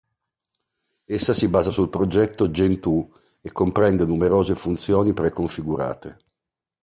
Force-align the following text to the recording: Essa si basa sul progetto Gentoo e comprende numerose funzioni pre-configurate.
Essa 1.07 1.35
si 1.35 1.47
basa 1.47 1.69
sul 1.69 1.89
progetto 1.89 2.49
Gentoo 2.49 3.11
e 3.39 3.51
comprende 3.51 4.03
numerose 4.03 4.55
funzioni 4.55 5.13
pre-configurate. 5.13 6.17